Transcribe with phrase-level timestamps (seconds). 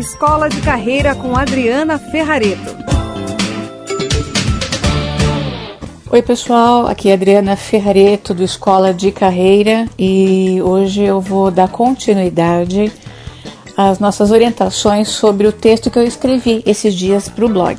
[0.00, 2.74] Escola de Carreira com Adriana Ferrareto.
[6.10, 11.68] Oi, pessoal, aqui é Adriana Ferrareto do Escola de Carreira e hoje eu vou dar
[11.68, 12.90] continuidade
[13.76, 17.78] às nossas orientações sobre o texto que eu escrevi esses dias para o blog.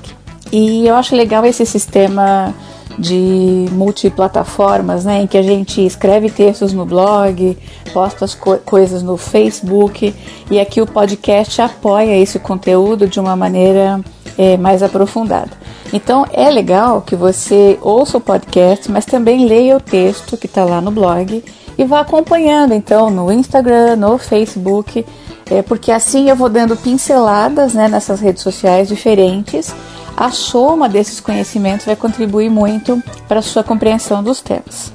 [0.51, 2.53] E eu acho legal esse sistema
[2.97, 7.57] de multiplataformas, né, em que a gente escreve textos no blog,
[7.93, 10.13] posta as co coisas no Facebook
[10.49, 14.01] e aqui o podcast apoia esse conteúdo de uma maneira
[14.37, 15.51] é, mais aprofundada.
[15.93, 20.63] Então é legal que você ouça o podcast, mas também leia o texto que está
[20.63, 21.43] lá no blog
[21.77, 25.05] e vá acompanhando então no Instagram, no Facebook,
[25.49, 29.73] é, porque assim eu vou dando pinceladas né, nessas redes sociais diferentes
[30.21, 34.93] a soma desses conhecimentos vai contribuir muito para a sua compreensão dos temas.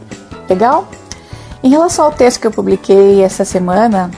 [0.48, 0.86] Legal?
[1.64, 4.08] Em relação ao texto que eu publiquei essa semana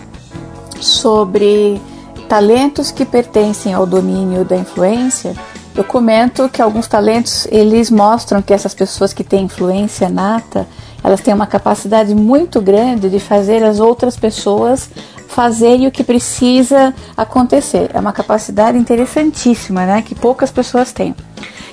[0.82, 1.80] sobre
[2.28, 5.34] talentos que pertencem ao domínio da influência,
[5.74, 10.68] eu comento que alguns talentos eles mostram que essas pessoas que têm influência nata,
[11.02, 14.90] elas têm uma capacidade muito grande de fazer as outras pessoas
[15.38, 17.92] fazerem o que precisa acontecer.
[17.94, 21.14] É uma capacidade interessantíssima, né, que poucas pessoas têm.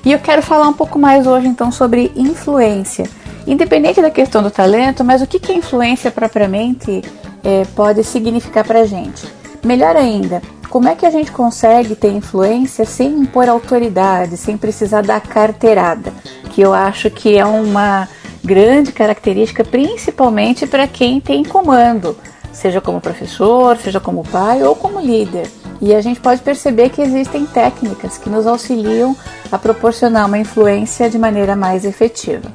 [0.05, 3.09] E eu quero falar um pouco mais hoje então sobre influência.
[3.47, 7.01] Independente da questão do talento, mas o que, que a influência propriamente
[7.43, 9.27] é, pode significar para gente?
[9.63, 15.01] Melhor ainda, como é que a gente consegue ter influência sem impor autoridade, sem precisar
[15.01, 16.13] dar carteirada?
[16.51, 18.07] Que eu acho que é uma
[18.43, 22.15] grande característica, principalmente para quem tem comando
[22.55, 25.47] seja como professor, seja como pai ou como líder.
[25.81, 29.15] E a gente pode perceber que existem técnicas que nos auxiliam
[29.51, 32.49] a proporcionar uma influência de maneira mais efetiva.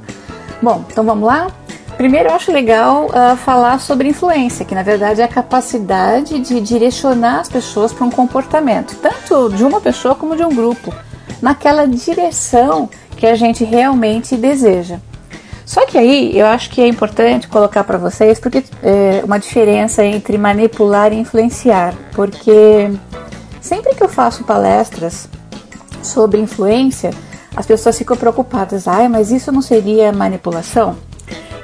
[0.62, 1.48] Bom, então vamos lá?
[1.98, 6.58] Primeiro, eu acho legal uh, falar sobre influência, que na verdade é a capacidade de
[6.62, 10.94] direcionar as pessoas para um comportamento, tanto de uma pessoa como de um grupo,
[11.42, 14.98] naquela direção que a gente realmente deseja.
[15.70, 20.04] Só que aí eu acho que é importante colocar para vocês porque é uma diferença
[20.04, 22.90] entre manipular e influenciar, porque
[23.60, 25.28] sempre que eu faço palestras
[26.02, 27.12] sobre influência,
[27.54, 30.96] as pessoas ficam preocupadas, ai, mas isso não seria manipulação?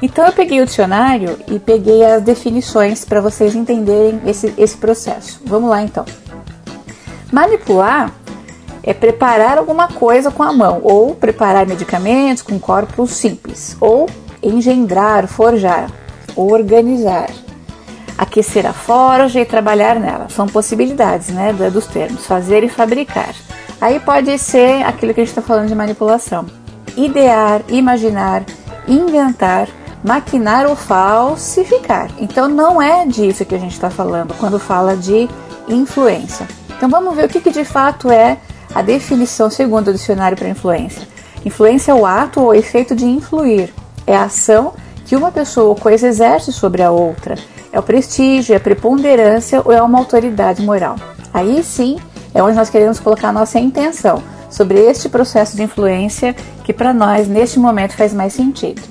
[0.00, 5.40] Então eu peguei o dicionário e peguei as definições para vocês entenderem esse, esse processo.
[5.44, 6.04] Vamos lá então.
[7.32, 8.12] Manipular
[8.86, 14.08] é preparar alguma coisa com a mão, ou preparar medicamentos com corpos simples, ou
[14.40, 15.90] engendrar, forjar,
[16.36, 17.28] organizar,
[18.16, 20.28] aquecer a forja e trabalhar nela.
[20.28, 23.34] São possibilidades né, dos termos, fazer e fabricar.
[23.80, 26.46] Aí pode ser aquilo que a gente está falando de manipulação.
[26.96, 28.44] Idear, imaginar,
[28.88, 29.68] inventar,
[30.02, 32.08] maquinar ou falsificar.
[32.18, 35.28] Então não é disso que a gente está falando quando fala de
[35.68, 36.46] influência.
[36.76, 38.38] Então vamos ver o que, que de fato é
[38.76, 41.08] a definição segundo o dicionário para influência.
[41.46, 43.72] Influência é o ato ou efeito de influir.
[44.06, 44.74] É a ação
[45.06, 47.36] que uma pessoa ou coisa exerce sobre a outra.
[47.72, 50.96] É o prestígio, é a preponderância ou é uma autoridade moral.
[51.32, 51.96] Aí sim
[52.34, 57.26] é onde nós queremos colocar nossa intenção sobre este processo de influência que para nós
[57.26, 58.82] neste momento faz mais sentido.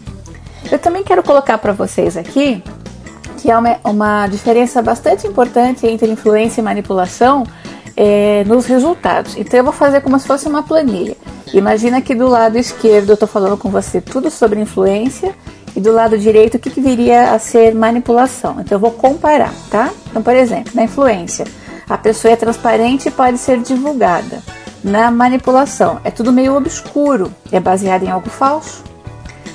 [0.71, 2.63] Eu também quero colocar para vocês aqui
[3.37, 7.45] que há uma, uma diferença bastante importante entre influência e manipulação
[7.95, 9.35] é, nos resultados.
[9.37, 11.15] Então eu vou fazer como se fosse uma planilha.
[11.53, 15.33] Imagina que do lado esquerdo eu estou falando com você tudo sobre influência
[15.75, 18.57] e do lado direito o que, que viria a ser manipulação.
[18.59, 19.91] Então eu vou comparar, tá?
[20.09, 21.45] Então, por exemplo, na influência,
[21.89, 24.41] a pessoa é transparente e pode ser divulgada.
[24.83, 28.83] Na manipulação, é tudo meio obscuro, é baseado em algo falso.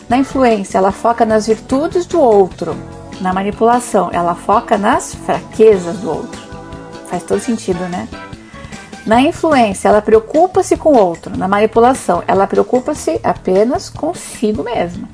[0.09, 2.77] Na influência, ela foca nas virtudes do outro.
[3.21, 6.41] Na manipulação, ela foca nas fraquezas do outro.
[7.07, 8.09] Faz todo sentido, né?
[9.11, 11.37] Na influência, ela preocupa-se com o outro.
[11.37, 15.09] Na manipulação, ela preocupa-se apenas consigo mesma.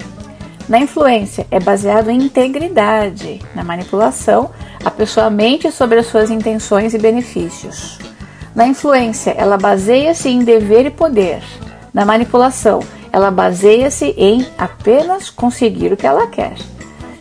[0.69, 3.41] Na influência, é baseado em integridade.
[3.55, 4.51] Na manipulação,
[4.85, 7.99] a pessoa mente sobre as suas intenções e benefícios.
[8.55, 11.43] Na influência, ela baseia-se em dever e poder.
[11.95, 16.57] Na manipulação, ela baseia-se em apenas conseguir o que ela quer.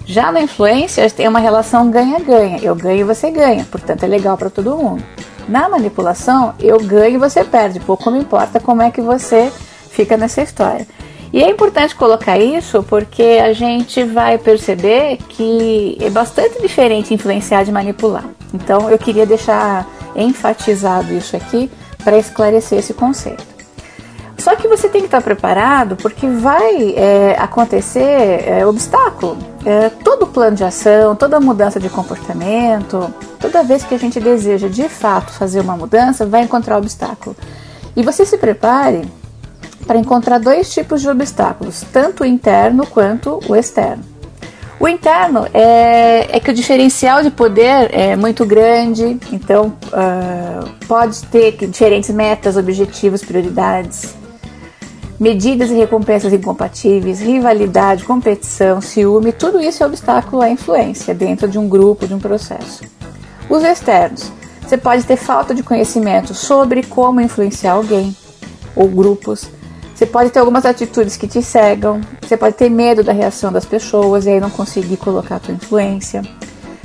[0.05, 2.59] Já na influência, tem uma relação ganha-ganha.
[2.61, 5.01] Eu ganho e você ganha, portanto é legal para todo mundo.
[5.47, 9.51] Na manipulação, eu ganho e você perde, pouco me importa como é que você
[9.89, 10.87] fica nessa história.
[11.31, 17.63] E é importante colocar isso porque a gente vai perceber que é bastante diferente influenciar
[17.63, 18.25] de manipular.
[18.53, 21.69] Então eu queria deixar enfatizado isso aqui
[22.03, 23.54] para esclarecer esse conceito.
[24.45, 29.37] Só que você tem que estar preparado porque vai é, acontecer é, obstáculo.
[29.65, 33.11] É, todo plano de ação, toda mudança de comportamento,
[33.45, 37.35] Toda vez que a gente deseja de fato fazer uma mudança, vai encontrar obstáculo.
[37.95, 39.03] E você se prepare
[39.85, 44.03] para encontrar dois tipos de obstáculos, tanto o interno quanto o externo.
[44.79, 51.23] O interno é, é que o diferencial de poder é muito grande, então uh, pode
[51.25, 54.15] ter diferentes metas, objetivos, prioridades,
[55.19, 61.57] medidas e recompensas incompatíveis, rivalidade, competição, ciúme, tudo isso é obstáculo à influência dentro de
[61.57, 62.83] um grupo, de um processo.
[63.49, 64.31] Os externos,
[64.61, 68.15] você pode ter falta de conhecimento sobre como influenciar alguém
[68.75, 69.49] ou grupos,
[69.95, 73.63] você pode ter algumas atitudes que te cegam, você pode ter medo da reação das
[73.63, 76.21] pessoas e aí não conseguir colocar a tua influência.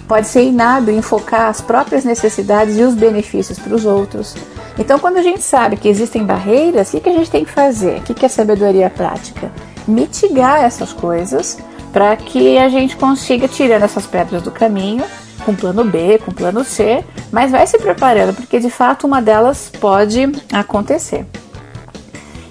[0.06, 4.36] Pode ser inábil em focar as próprias necessidades e os benefícios para os outros.
[4.78, 7.50] Então, quando a gente sabe que existem barreiras, o que, que a gente tem que
[7.50, 7.98] fazer?
[7.98, 9.50] O que, que é sabedoria prática?
[9.86, 11.58] Mitigar essas coisas
[11.92, 15.04] para que a gente consiga tirando essas pedras do caminho,
[15.44, 19.70] com plano B, com plano C, mas vai se preparando, porque de fato uma delas
[19.80, 21.26] pode acontecer.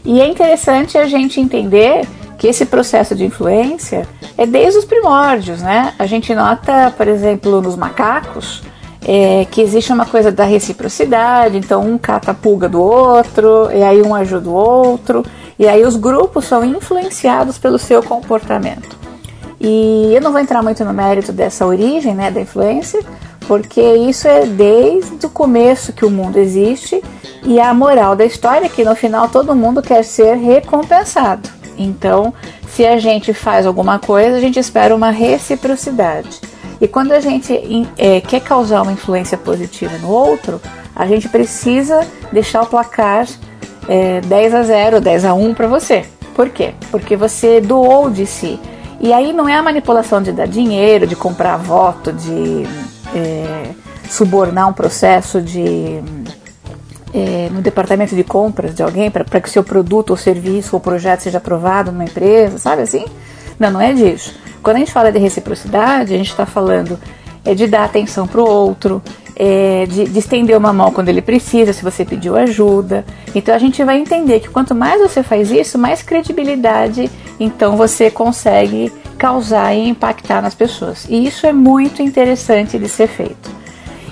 [0.03, 2.07] E é interessante a gente entender
[2.37, 4.07] que esse processo de influência
[4.37, 5.93] é desde os primórdios, né?
[5.99, 8.63] A gente nota, por exemplo, nos macacos,
[9.01, 13.81] é, que existe uma coisa da reciprocidade, então um cata a pulga do outro, e
[13.81, 15.23] aí um ajuda o outro,
[15.57, 18.97] e aí os grupos são influenciados pelo seu comportamento.
[19.59, 23.01] E eu não vou entrar muito no mérito dessa origem né, da influência,
[23.47, 27.03] porque isso é desde o começo que o mundo existe
[27.43, 31.49] e a moral da história é que no final todo mundo quer ser recompensado.
[31.77, 32.33] Então,
[32.67, 36.39] se a gente faz alguma coisa, a gente espera uma reciprocidade.
[36.81, 37.53] E quando a gente
[37.97, 40.61] é, quer causar uma influência positiva no outro,
[40.95, 43.27] a gente precisa deixar o placar
[43.87, 46.05] é, 10 a 0, 10 a 1 para você.
[46.35, 46.73] Por quê?
[46.89, 48.59] Porque você doou de si.
[49.01, 52.63] E aí não é a manipulação de dar dinheiro, de comprar voto, de
[53.15, 53.71] é,
[54.09, 56.01] subornar um processo de
[57.13, 61.21] é, no departamento de compras de alguém para que seu produto ou serviço ou projeto
[61.21, 63.05] seja aprovado numa empresa, sabe assim?
[63.59, 64.33] Não, não é disso.
[64.63, 66.97] Quando a gente fala de reciprocidade, a gente está falando
[67.43, 69.01] é, de dar atenção para o outro,
[69.35, 73.05] é, de, de, estender uma mão quando ele precisa, se você pediu ajuda.
[73.33, 77.09] Então a gente vai entender que quanto mais você faz isso, mais credibilidade
[77.39, 81.05] então você consegue causar e impactar nas pessoas.
[81.09, 83.49] E isso é muito interessante de ser feito.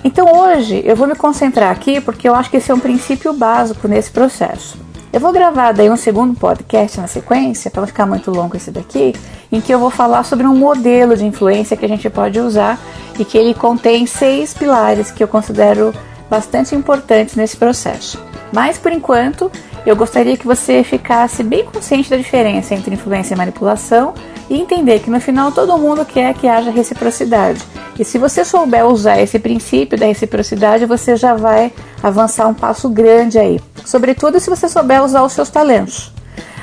[0.03, 3.33] Então hoje eu vou me concentrar aqui porque eu acho que esse é um princípio
[3.33, 4.77] básico nesse processo.
[5.17, 8.69] Eu vou gravar daí um segundo podcast na sequência, para não ficar muito longo esse
[8.69, 9.15] daqui,
[9.51, 12.79] em que eu vou falar sobre um modelo de influência que a gente pode usar
[13.17, 15.91] e que ele contém seis pilares que eu considero
[16.29, 18.23] bastante importantes nesse processo.
[18.53, 19.51] Mas por enquanto,
[19.87, 24.13] eu gostaria que você ficasse bem consciente da diferença entre influência e manipulação
[24.47, 27.59] e entender que no final todo mundo quer que haja reciprocidade.
[27.99, 31.71] E se você souber usar esse princípio da reciprocidade, você já vai
[32.01, 33.59] avançar um passo grande aí.
[33.85, 36.11] Sobretudo se você souber usar os seus talentos.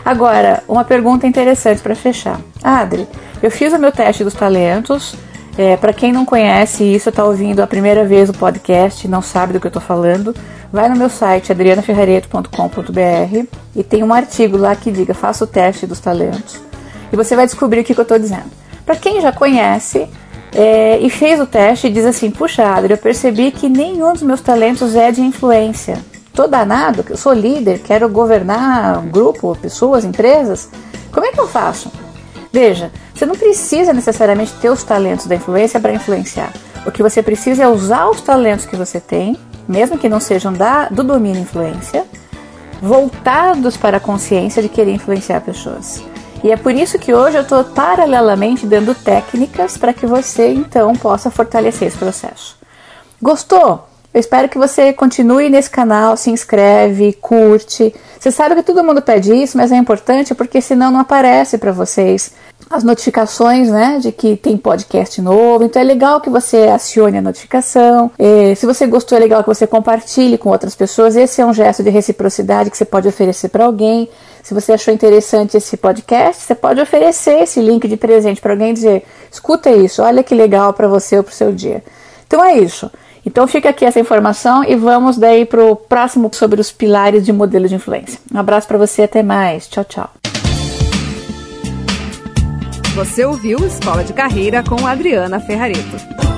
[0.04, 2.40] Agora, uma pergunta interessante para fechar.
[2.62, 3.08] Adri,
[3.42, 5.16] eu fiz o meu teste dos talentos.
[5.56, 9.52] É, para quem não conhece isso, está ouvindo a primeira vez o podcast, não sabe
[9.52, 10.34] do que eu estou falando,
[10.72, 13.46] vai no meu site adrianaferrareto.com.br
[13.76, 16.60] e tem um artigo lá que diga faça o teste dos talentos
[17.12, 18.50] e você vai descobrir o que, que eu estou dizendo.
[18.84, 20.08] Para quem já conhece
[20.54, 24.22] é, e fez o teste e diz assim, puxa Adri, eu percebi que nenhum dos
[24.22, 25.98] meus talentos é de influência.
[26.32, 30.68] Tô danado, eu sou líder, quero governar um grupo, pessoas, empresas.
[31.12, 31.90] Como é que eu faço?
[32.52, 36.52] Veja, você não precisa necessariamente ter os talentos da influência para influenciar.
[36.86, 40.52] O que você precisa é usar os talentos que você tem, mesmo que não sejam
[40.52, 42.04] da, do domínio influência,
[42.80, 46.02] voltados para a consciência de querer influenciar pessoas.
[46.44, 50.94] E é por isso que hoje eu estou paralelamente dando técnicas para que você então
[50.94, 52.58] possa fortalecer esse processo.
[53.20, 53.88] Gostou?
[54.12, 57.94] Eu espero que você continue nesse canal, se inscreve, curte.
[58.20, 61.72] Você sabe que todo mundo pede isso, mas é importante porque senão não aparece para
[61.72, 62.32] vocês
[62.70, 65.64] as notificações, né, de que tem podcast novo.
[65.64, 68.10] Então é legal que você acione a notificação.
[68.18, 71.16] E, se você gostou, é legal que você compartilhe com outras pessoas.
[71.16, 74.08] Esse é um gesto de reciprocidade que você pode oferecer para alguém.
[74.44, 78.74] Se você achou interessante esse podcast, você pode oferecer esse link de presente para alguém
[78.74, 81.82] dizer: escuta isso, olha que legal para você ou para o seu dia.
[82.26, 82.90] Então é isso.
[83.24, 87.32] Então fica aqui essa informação e vamos daí para o próximo sobre os pilares de
[87.32, 88.20] modelo de influência.
[88.34, 89.66] Um abraço para você, até mais.
[89.66, 90.10] Tchau, tchau.
[92.94, 96.33] Você ouviu Escola de Carreira com Adriana Ferrareto.